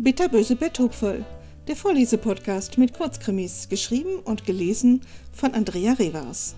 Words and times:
Bitterböse 0.00 0.56
Betthupferl, 0.56 1.24
der 1.66 1.76
Vorlesepodcast 1.76 2.78
mit 2.78 2.94
Kurzkrimis, 2.94 3.68
geschrieben 3.68 4.20
und 4.20 4.46
gelesen 4.46 5.02
von 5.32 5.54
Andrea 5.54 5.92
Revers. 5.92 6.54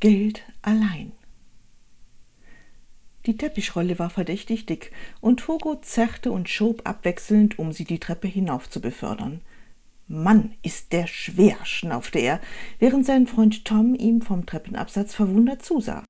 Geld 0.00 0.42
allein. 0.62 1.12
Die 3.26 3.36
Teppichrolle 3.36 3.98
war 3.98 4.10
verdächtig 4.10 4.64
dick, 4.64 4.92
und 5.20 5.46
Hugo 5.48 5.74
zerrte 5.82 6.30
und 6.30 6.48
schob 6.48 6.88
abwechselnd, 6.88 7.58
um 7.58 7.72
sie 7.72 7.84
die 7.84 7.98
Treppe 7.98 8.28
hinauf 8.28 8.70
zu 8.70 8.80
befördern. 8.80 9.42
Mann, 10.08 10.54
ist 10.62 10.92
der 10.92 11.06
schwer, 11.06 11.58
schnaufte 11.64 12.18
er, 12.18 12.40
während 12.78 13.04
sein 13.04 13.26
Freund 13.26 13.66
Tom 13.66 13.94
ihm 13.94 14.22
vom 14.22 14.46
Treppenabsatz 14.46 15.14
verwundert 15.14 15.62
zusah. 15.62 16.04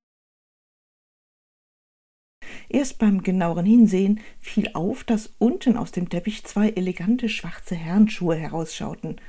Erst 2.69 2.99
beim 2.99 3.23
genaueren 3.23 3.67
Hinsehen 3.67 4.21
fiel 4.39 4.71
auf, 4.75 5.03
dass 5.03 5.35
unten 5.39 5.77
aus 5.77 5.91
dem 5.91 6.09
Teppich 6.09 6.45
zwei 6.45 6.71
elegante 6.71 7.29
schwarze 7.29 7.75
Herrenschuhe 7.75 8.37
herausschauten. 8.37 9.21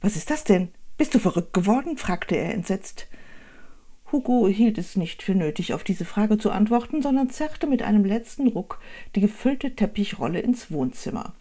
Was 0.00 0.16
ist 0.16 0.30
das 0.30 0.44
denn? 0.44 0.68
Bist 0.96 1.14
du 1.14 1.18
verrückt 1.18 1.52
geworden? 1.52 1.98
fragte 1.98 2.36
er 2.36 2.54
entsetzt. 2.54 3.08
Hugo 4.10 4.48
hielt 4.48 4.78
es 4.78 4.96
nicht 4.96 5.22
für 5.22 5.34
nötig, 5.34 5.74
auf 5.74 5.84
diese 5.84 6.06
Frage 6.06 6.38
zu 6.38 6.50
antworten, 6.50 7.02
sondern 7.02 7.28
zerrte 7.28 7.66
mit 7.66 7.82
einem 7.82 8.06
letzten 8.06 8.48
Ruck 8.48 8.80
die 9.14 9.20
gefüllte 9.20 9.74
Teppichrolle 9.74 10.40
ins 10.40 10.70
Wohnzimmer. 10.70 11.34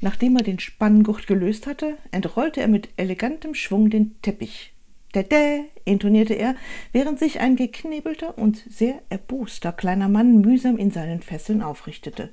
Nachdem 0.00 0.36
er 0.36 0.42
den 0.42 0.60
Spanngurt 0.60 1.26
gelöst 1.26 1.66
hatte, 1.66 1.96
entrollte 2.12 2.60
er 2.60 2.68
mit 2.68 2.88
elegantem 2.96 3.54
Schwung 3.54 3.90
den 3.90 4.20
Teppich. 4.22 4.72
Dädä, 5.14 5.64
intonierte 5.84 6.34
er, 6.34 6.54
während 6.92 7.18
sich 7.18 7.40
ein 7.40 7.56
geknebelter 7.56 8.38
und 8.38 8.62
sehr 8.68 9.02
erboster 9.08 9.72
kleiner 9.72 10.08
Mann 10.08 10.40
mühsam 10.40 10.76
in 10.76 10.90
seinen 10.90 11.22
Fesseln 11.22 11.62
aufrichtete. 11.62 12.30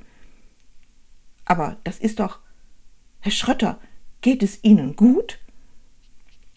Aber 1.45 1.77
das 1.83 1.99
ist 1.99 2.19
doch. 2.19 2.39
Herr 3.21 3.31
Schrötter, 3.31 3.79
geht 4.21 4.43
es 4.43 4.63
Ihnen 4.63 4.95
gut? 4.95 5.39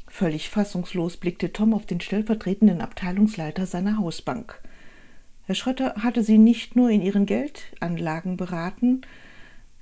Völlig 0.09 0.51
fassungslos 0.51 1.17
blickte 1.17 1.53
Tom 1.53 1.73
auf 1.73 1.87
den 1.87 2.01
stellvertretenden 2.01 2.81
Abteilungsleiter 2.81 3.67
seiner 3.67 3.99
Hausbank. 3.99 4.61
Herr 5.47 5.55
Schrötter 5.55 5.95
hatte 6.03 6.23
sie 6.23 6.39
nicht 6.39 6.77
nur 6.77 6.91
in 6.91 7.01
ihren 7.01 7.25
Geldanlagen 7.25 8.37
beraten, 8.37 9.03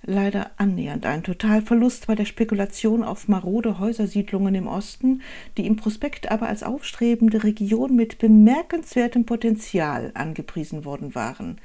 leider 0.06 0.52
annähernd 0.56 1.04
ein 1.04 1.22
Totalverlust 1.22 2.06
bei 2.06 2.14
der 2.14 2.24
Spekulation 2.24 3.02
auf 3.02 3.28
marode 3.28 3.78
Häusersiedlungen 3.78 4.54
im 4.54 4.68
Osten, 4.68 5.22
die 5.56 5.66
im 5.66 5.76
Prospekt 5.76 6.30
aber 6.30 6.48
als 6.48 6.62
aufstrebende 6.62 7.44
Region 7.44 7.94
mit 7.94 8.18
bemerkenswertem 8.18 9.26
Potenzial 9.26 10.12
angepriesen 10.14 10.84
worden 10.84 11.14
waren. 11.14 11.60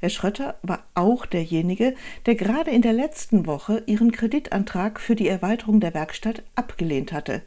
Herr 0.00 0.10
Schrötter 0.10 0.56
war 0.62 0.84
auch 0.94 1.26
derjenige, 1.26 1.94
der 2.26 2.36
gerade 2.36 2.70
in 2.70 2.82
der 2.82 2.92
letzten 2.92 3.46
Woche 3.46 3.82
ihren 3.86 4.12
Kreditantrag 4.12 5.00
für 5.00 5.16
die 5.16 5.26
Erweiterung 5.26 5.80
der 5.80 5.92
Werkstatt 5.92 6.44
abgelehnt 6.54 7.12
hatte. 7.12 7.42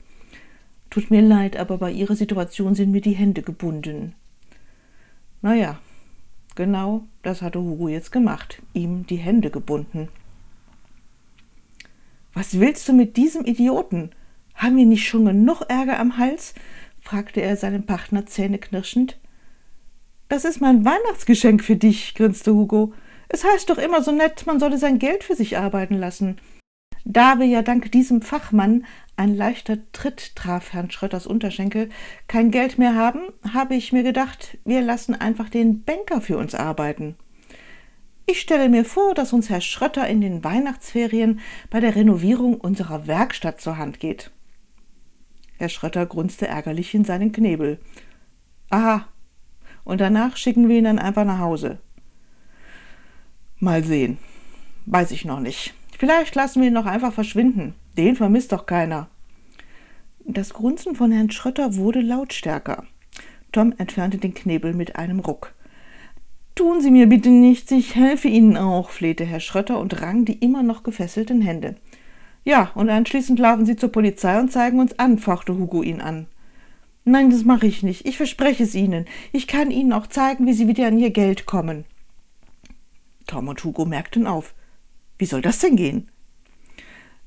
Tut 0.90 1.09
mir 1.09 1.22
leid, 1.22 1.56
aber 1.56 1.78
bei 1.78 1.90
Ihrer 1.90 2.18
Situation 2.18 2.75
sind 2.75 2.92
mir 2.92 3.00
die 3.00 3.14
Hände 3.14 3.42
gebunden. 3.42 4.14
Naja, 5.42 5.80
Genau 6.62 7.02
das 7.23 7.42
hatte 7.42 7.59
Hugo 7.59 7.88
jetzt 7.88 8.12
gemacht, 8.12 8.62
ihm 8.73 9.08
die 9.08 9.16
Hände 9.16 9.50
gebunden. 9.50 10.09
Was 12.36 12.59
willst 12.59 12.88
du 12.88 12.94
mit 12.94 13.18
diesem 13.18 13.45
Idioten? 13.45 14.12
Haben 14.53 14.78
wir 14.78 14.86
nicht 14.86 15.08
schon 15.08 15.26
genug 15.26 15.64
Ärger 15.70 15.98
am 15.98 16.20
Hals? 16.20 16.53
fragte 17.02 17.42
er 17.42 17.58
seinen 17.58 17.88
Partner 17.88 18.28
zähneknirschend. 18.28 19.19
Das 20.30 20.46
ist 20.46 20.62
mein 20.62 20.85
Weihnachtsgeschenk 20.85 21.63
für 21.63 21.78
dich, 21.78 22.13
grinste 22.13 22.53
Hugo. 22.53 22.94
Es 23.28 23.44
heißt 23.44 23.68
doch 23.72 23.80
immer 23.80 24.03
so 24.03 24.12
nett, 24.12 24.46
man 24.46 24.59
solle 24.59 24.78
sein 24.78 25.00
Geld 25.00 25.24
für 25.24 25.34
sich 25.34 25.58
arbeiten 25.58 25.96
lassen. 25.96 26.38
Da 27.03 27.39
wir 27.39 27.47
ja 27.47 27.62
dank 27.62 27.91
diesem 27.91 28.22
Fachmann 28.22 28.85
ein 29.17 29.35
leichter 29.35 29.78
Tritt 29.91 30.35
traf 30.35 30.73
Herrn 30.73 30.91
Schrötters 30.91 31.28
Unterschenkel, 31.28 31.89
kein 32.28 32.51
Geld 32.51 32.78
mehr 32.78 32.95
haben, 32.95 33.19
habe 33.53 33.75
ich 33.75 33.91
mir 33.91 34.03
gedacht, 34.03 34.57
wir 34.66 34.81
lassen 34.81 35.16
einfach 35.16 35.50
den 35.50 35.84
Banker 35.84 36.22
für 36.22 36.38
uns 36.38 36.56
arbeiten. 36.56 37.16
Ich 38.25 38.40
stelle 38.40 38.69
mir 38.69 38.85
vor, 38.85 39.13
dass 39.13 39.34
uns 39.34 39.50
Herr 39.50 39.61
Schrötter 39.61 40.07
in 40.07 40.22
den 40.22 40.44
Weihnachtsferien 40.44 41.40
bei 41.69 41.79
der 41.79 41.95
Renovierung 41.95 42.56
unserer 42.56 43.07
Werkstatt 43.07 43.59
zur 43.59 43.78
Hand 43.78 44.00
geht. 44.00 44.31
Herr 45.57 45.69
Schrötter 45.69 46.06
grunzte 46.06 46.47
ärgerlich 46.47 46.94
in 46.94 47.03
seinen 47.03 47.31
Knebel. 47.31 47.79
Aha, 48.69 49.07
und 49.84 50.01
danach 50.01 50.38
schicken 50.38 50.69
wir 50.69 50.78
ihn 50.78 50.85
dann 50.85 51.00
einfach 51.00 51.25
nach 51.25 51.40
Hause. 51.40 51.79
Mal 53.59 53.84
sehen. 53.84 54.17
Weiß 54.85 55.11
ich 55.11 55.25
noch 55.25 55.40
nicht. 55.40 55.73
Vielleicht 56.01 56.34
lassen 56.34 56.62
wir 56.62 56.69
ihn 56.69 56.73
noch 56.73 56.88
einfach 56.88 57.13
verschwinden. 57.13 57.75
Den 57.95 58.16
vermisst 58.16 58.53
doch 58.53 58.66
keiner. 58.66 59.07
Das 60.25 60.51
Grunzen 60.51 60.95
von 60.95 61.12
Herrn 61.12 61.29
Schrötter 61.29 61.75
wurde 61.75 62.01
lautstärker. 62.01 62.85
Tom 63.51 63.75
entfernte 63.78 64.17
den 64.17 64.34
Knebel 64.34 64.73
mit 64.73 64.95
einem 64.95 65.19
Ruck. 65.19 65.53
Tun 66.56 66.81
Sie 66.81 66.90
mir 66.90 67.06
bitte 67.06 67.29
nichts, 67.29 67.69
ich 67.69 67.94
helfe 67.94 68.29
Ihnen 68.29 68.57
auch, 68.57 68.90
flehte 68.90 69.25
Herr 69.25 69.40
Schrötter 69.40 69.79
und 69.79 70.01
rang 70.01 70.25
die 70.25 70.40
immer 70.40 70.63
noch 70.63 70.81
gefesselten 70.81 71.40
Hände. 71.40 71.75
Ja, 72.45 72.72
und 72.73 72.90
anschließend 72.90 73.38
laufen 73.38 73.67
Sie 73.67 73.75
zur 73.75 73.91
Polizei 73.91 74.40
und 74.40 74.51
zeigen 74.51 74.79
uns 74.79 74.97
an, 74.97 75.19
fauchte 75.19 75.56
Hugo 75.56 75.84
ihn 75.84 76.01
an. 76.01 76.25
Nein, 77.06 77.29
das 77.29 77.45
mache 77.45 77.67
ich 77.67 77.84
nicht. 77.84 78.07
Ich 78.07 78.17
verspreche 78.17 78.63
es 78.63 78.73
Ihnen. 78.73 79.06
Ich 79.34 79.45
kann 79.45 79.69
Ihnen 79.69 79.94
auch 79.94 80.07
zeigen, 80.07 80.47
wie 80.47 80.53
Sie 80.53 80.67
wieder 80.67 80.88
an 80.88 80.97
Ihr 80.97 81.11
Geld 81.11 81.45
kommen. 81.45 81.85
Tom 83.28 83.50
und 83.50 83.63
Hugo 83.63 83.85
merkten 83.85 84.25
auf. 84.25 84.56
Wie 85.22 85.28
soll 85.28 85.44
das 85.44 85.59
denn 85.59 85.76
gehen? 85.76 86.09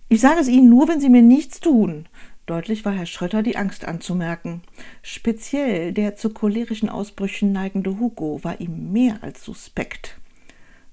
Ich 0.09 0.21
sage 0.21 0.41
es 0.41 0.49
Ihnen 0.49 0.69
nur, 0.69 0.89
wenn 0.89 0.99
Sie 0.99 1.09
mir 1.09 1.23
nichts 1.23 1.61
tun. 1.61 2.09
Deutlich 2.45 2.85
war 2.85 2.93
Herr 2.93 3.07
Schrötter 3.07 3.45
die 3.45 3.57
Angst 3.57 3.85
anzumerken. 3.85 4.63
Speziell 5.03 5.93
der 5.93 6.17
zu 6.17 6.31
cholerischen 6.31 6.89
Ausbrüchen 6.89 7.53
neigende 7.53 8.01
Hugo 8.01 8.41
war 8.43 8.61
ihm 8.61 8.91
mehr 8.91 9.19
als 9.23 9.45
suspekt. 9.45 10.19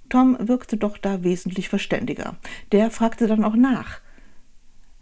Tom 0.10 0.38
wirkte 0.48 0.78
doch 0.78 1.00
da 1.00 1.24
wesentlich 1.24 1.70
verständiger. 1.70 2.36
Der 2.72 2.92
fragte 2.92 3.26
dann 3.26 3.44
auch 3.46 3.56
nach. 3.56 4.00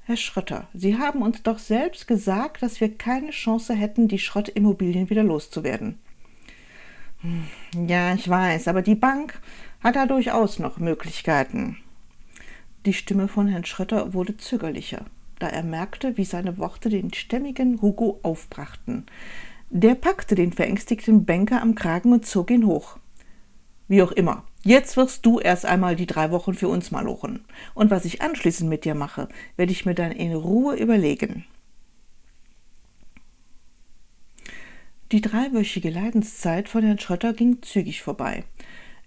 Herr 0.06 0.16
Schrötter, 0.16 0.70
Sie 0.74 0.98
haben 0.98 1.22
uns 1.22 1.44
doch 1.44 1.60
selbst 1.60 2.08
gesagt, 2.08 2.64
dass 2.64 2.80
wir 2.80 2.98
keine 2.98 3.32
Chance 3.32 3.76
hätten, 3.76 4.08
die 4.08 4.20
Schrottimmobilien 4.20 5.10
wieder 5.10 5.24
loszuwerden. 5.24 6.00
Hm, 7.20 7.90
ja, 7.90 8.14
ich 8.14 8.30
weiß, 8.30 8.70
aber 8.70 8.84
die 8.84 8.96
Bank 8.96 9.42
hat 9.84 9.98
da 9.98 10.06
durchaus 10.06 10.60
noch 10.60 10.78
Möglichkeiten. 10.78 11.78
Die 12.90 12.94
Stimme 12.96 13.28
von 13.28 13.48
Herrn 13.48 13.66
Schrötter 13.66 14.16
wurde 14.16 14.36
zögerlicher, 14.38 15.06
da 15.38 15.48
er 15.48 15.62
merkte, 15.62 16.18
wie 16.18 16.26
seine 16.26 16.58
Worte 16.58 16.90
den 16.90 17.14
stämmigen 17.14 17.84
Hugo 17.84 18.20
aufbrachten. 18.24 19.06
Der 19.70 19.94
packte 19.94 20.34
den 20.34 20.52
verängstigten 20.52 21.24
Banker 21.24 21.62
am 21.62 21.76
Kragen 21.76 22.14
und 22.14 22.26
zog 22.26 22.50
ihn 22.50 22.66
hoch. 22.66 22.98
Wie 23.88 24.02
auch 24.02 24.12
immer, 24.12 24.44
jetzt 24.64 24.98
wirst 24.98 25.24
du 25.24 25.40
erst 25.40 25.68
einmal 25.68 25.96
die 25.96 26.08
drei 26.08 26.32
Wochen 26.32 26.56
für 26.56 26.68
uns 26.68 26.90
malochen. 26.90 27.46
Und 27.76 27.92
was 27.92 28.06
ich 28.06 28.24
anschließend 28.24 28.68
mit 28.68 28.86
dir 28.86 28.96
mache, 28.96 29.30
werde 29.56 29.72
ich 29.72 29.86
mir 29.86 29.94
dann 29.94 30.12
in 30.12 30.34
Ruhe 30.34 30.76
überlegen. 30.76 31.46
Die 35.12 35.22
dreiwöchige 35.22 35.92
Leidenszeit 35.92 36.68
von 36.68 36.84
Herrn 36.84 36.98
Schrötter 36.98 37.34
ging 37.34 37.62
zügig 37.62 38.02
vorbei. 38.02 38.46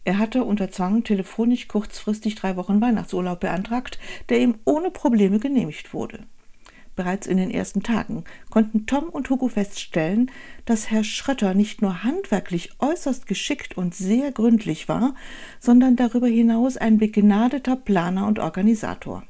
Er 0.05 0.19
hatte 0.19 0.45
unter 0.45 0.71
Zwang 0.71 1.05
telefonisch 1.05 1.69
kurzfristig 1.69 2.35
drei 2.35 2.57
Wochen 2.57 2.81
Weihnachtsurlaub 2.81 3.41
beantragt, 3.41 3.99
der 4.29 4.41
ihm 4.41 4.57
ohne 4.65 4.91
Probleme 4.91 5.39
genehmigt 5.39 5.95
wurde. 5.95 6.25
Bereits 6.95 7.27
in 7.27 7.39
den 7.39 7.51
ersten 7.51 7.83
Tagen 7.83 8.25
konnten 8.51 8.85
Tom 8.85 9.05
und 9.05 9.31
Hugo 9.31 9.49
feststellen, 9.49 10.31
dass 10.67 10.91
Herr 10.91 11.05
Schrötter 11.05 11.55
nicht 11.55 11.81
nur 11.81 12.05
handwerklich 12.05 12.73
äußerst 12.81 13.27
geschickt 13.27 13.79
und 13.79 13.95
sehr 13.95 14.31
gründlich 14.31 14.89
war, 14.89 15.15
sondern 15.59 15.97
darüber 15.97 16.27
hinaus 16.27 16.77
ein 16.77 16.99
begnadeter 16.99 17.77
Planer 17.77 18.27
und 18.27 18.41
Organisator. 18.41 19.23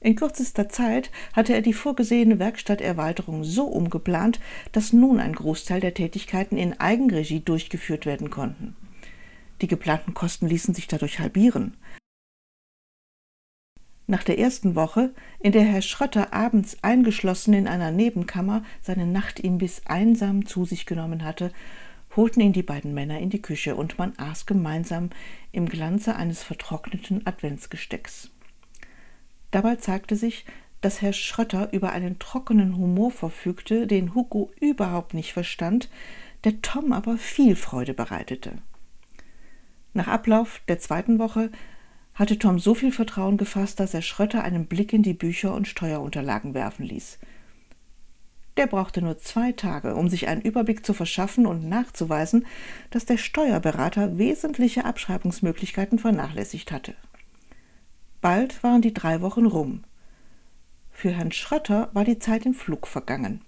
In 0.00 0.16
kürzester 0.16 0.68
Zeit 0.68 1.10
hatte 1.32 1.52
er 1.52 1.62
die 1.62 1.74
vorgesehene 1.74 2.38
Werkstatterweiterung 2.38 3.44
so 3.44 3.64
umgeplant, 3.64 4.40
dass 4.72 4.92
nun 4.92 5.20
ein 5.20 5.34
Großteil 5.34 5.80
der 5.80 5.94
Tätigkeiten 5.94 6.56
in 6.56 6.80
Eigenregie 6.80 7.40
durchgeführt 7.40 8.06
werden 8.06 8.30
konnten. 8.30 8.74
Die 9.62 9.68
geplanten 9.68 10.12
Kosten 10.12 10.48
ließen 10.48 10.74
sich 10.74 10.88
dadurch 10.88 11.20
halbieren. 11.20 11.76
Nach 14.08 14.24
der 14.24 14.38
ersten 14.38 14.74
Woche, 14.74 15.14
in 15.38 15.52
der 15.52 15.62
Herr 15.62 15.82
Schrötter 15.82 16.32
abends 16.32 16.76
eingeschlossen 16.82 17.54
in 17.54 17.68
einer 17.68 17.92
Nebenkammer 17.92 18.64
seinen 18.82 19.12
Nachtimbiss 19.12 19.82
einsam 19.86 20.46
zu 20.46 20.64
sich 20.64 20.84
genommen 20.84 21.24
hatte, 21.24 21.52
holten 22.16 22.40
ihn 22.40 22.52
die 22.52 22.64
beiden 22.64 22.92
Männer 22.92 23.20
in 23.20 23.30
die 23.30 23.40
Küche 23.40 23.76
und 23.76 23.98
man 23.98 24.12
aß 24.16 24.46
gemeinsam 24.46 25.10
im 25.52 25.68
Glanze 25.68 26.16
eines 26.16 26.42
vertrockneten 26.42 27.24
Adventsgestecks. 27.24 28.30
Dabei 29.52 29.76
zeigte 29.76 30.16
sich, 30.16 30.44
dass 30.80 31.00
Herr 31.00 31.12
Schrötter 31.12 31.72
über 31.72 31.92
einen 31.92 32.18
trockenen 32.18 32.76
Humor 32.76 33.12
verfügte, 33.12 33.86
den 33.86 34.14
Hugo 34.16 34.50
überhaupt 34.60 35.14
nicht 35.14 35.32
verstand, 35.32 35.88
der 36.42 36.60
Tom 36.62 36.92
aber 36.92 37.16
viel 37.16 37.54
Freude 37.54 37.94
bereitete. 37.94 38.58
Nach 39.94 40.08
Ablauf 40.08 40.60
der 40.68 40.78
zweiten 40.78 41.18
Woche 41.18 41.50
hatte 42.14 42.38
Tom 42.38 42.58
so 42.58 42.74
viel 42.74 42.92
Vertrauen 42.92 43.36
gefasst, 43.36 43.80
dass 43.80 43.94
er 43.94 44.02
Schrötter 44.02 44.42
einen 44.42 44.66
Blick 44.66 44.92
in 44.92 45.02
die 45.02 45.14
Bücher 45.14 45.54
und 45.54 45.68
Steuerunterlagen 45.68 46.54
werfen 46.54 46.84
ließ. 46.84 47.18
Der 48.58 48.66
brauchte 48.66 49.00
nur 49.00 49.18
zwei 49.18 49.52
Tage, 49.52 49.94
um 49.94 50.10
sich 50.10 50.28
einen 50.28 50.42
Überblick 50.42 50.84
zu 50.84 50.92
verschaffen 50.92 51.46
und 51.46 51.68
nachzuweisen, 51.68 52.46
dass 52.90 53.06
der 53.06 53.16
Steuerberater 53.16 54.18
wesentliche 54.18 54.84
Abschreibungsmöglichkeiten 54.84 55.98
vernachlässigt 55.98 56.70
hatte. 56.70 56.94
Bald 58.20 58.62
waren 58.62 58.82
die 58.82 58.92
drei 58.92 59.22
Wochen 59.22 59.46
rum. 59.46 59.84
Für 60.90 61.10
Herrn 61.10 61.32
Schrötter 61.32 61.90
war 61.94 62.04
die 62.04 62.18
Zeit 62.18 62.44
im 62.44 62.52
Flug 62.52 62.86
vergangen. 62.86 63.40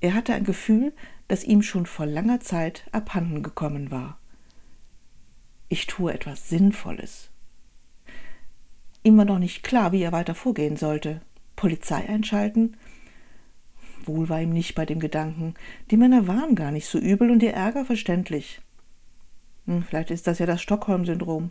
Er 0.00 0.14
hatte 0.14 0.34
ein 0.34 0.44
Gefühl, 0.44 0.92
das 1.28 1.44
ihm 1.44 1.62
schon 1.62 1.86
vor 1.86 2.06
langer 2.06 2.40
Zeit 2.40 2.84
abhanden 2.90 3.42
gekommen 3.42 3.90
war. 3.90 4.18
Ich 5.68 5.86
tue 5.86 6.12
etwas 6.12 6.48
Sinnvolles. 6.48 7.30
Ihm 9.02 9.16
war 9.18 9.26
noch 9.26 9.38
nicht 9.38 9.62
klar, 9.62 9.92
wie 9.92 10.02
er 10.02 10.12
weiter 10.12 10.34
vorgehen 10.34 10.76
sollte. 10.76 11.20
Polizei 11.56 12.08
einschalten? 12.08 12.76
Wohl 14.04 14.28
war 14.28 14.40
ihm 14.40 14.50
nicht 14.50 14.74
bei 14.74 14.86
dem 14.86 15.00
Gedanken. 15.00 15.54
Die 15.90 15.96
Männer 15.96 16.26
waren 16.26 16.54
gar 16.54 16.70
nicht 16.70 16.86
so 16.86 16.98
übel 16.98 17.30
und 17.30 17.42
ihr 17.42 17.52
Ärger 17.52 17.84
verständlich. 17.84 18.60
Hm, 19.66 19.82
vielleicht 19.82 20.10
ist 20.10 20.26
das 20.26 20.38
ja 20.38 20.46
das 20.46 20.62
Stockholm-Syndrom. 20.62 21.50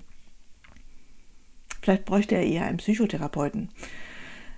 Vielleicht 1.82 2.06
bräuchte 2.06 2.36
er 2.36 2.44
eher 2.44 2.66
einen 2.66 2.78
Psychotherapeuten. 2.78 3.70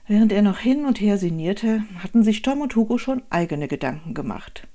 Während 0.08 0.32
er 0.32 0.42
noch 0.42 0.60
hin 0.60 0.86
und 0.86 1.00
her 1.02 1.18
sinnierte, 1.18 1.84
hatten 2.00 2.24
sich 2.24 2.42
Tom 2.42 2.62
und 2.62 2.76
Hugo 2.76 2.98
schon 2.98 3.22
eigene 3.30 3.68
Gedanken 3.68 4.14
gemacht. 4.14 4.68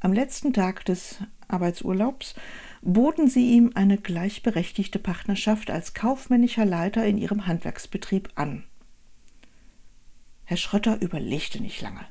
Am 0.00 0.12
letzten 0.12 0.52
Tag 0.52 0.84
des 0.84 1.18
Arbeitsurlaubs 1.48 2.34
boten 2.82 3.28
sie 3.28 3.50
ihm 3.50 3.72
eine 3.74 3.98
gleichberechtigte 3.98 4.98
Partnerschaft 4.98 5.70
als 5.70 5.94
kaufmännischer 5.94 6.64
Leiter 6.64 7.04
in 7.04 7.18
ihrem 7.18 7.46
Handwerksbetrieb 7.46 8.30
an. 8.36 8.64
Herr 10.44 10.56
Schrötter 10.56 11.00
überlegte 11.00 11.60
nicht 11.60 11.82
lange. 11.82 12.06